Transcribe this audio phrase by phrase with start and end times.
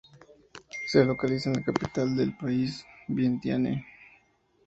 [0.87, 3.85] Se localiza en la capital del país, Vientiane.